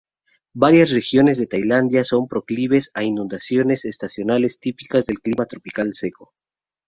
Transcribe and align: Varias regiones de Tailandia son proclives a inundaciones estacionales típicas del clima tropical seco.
Varias 0.55 0.89
regiones 0.89 1.37
de 1.37 1.45
Tailandia 1.45 2.03
son 2.03 2.27
proclives 2.27 2.89
a 2.95 3.03
inundaciones 3.03 3.85
estacionales 3.85 4.59
típicas 4.59 5.05
del 5.05 5.19
clima 5.19 5.45
tropical 5.45 5.93
seco. 5.93 6.33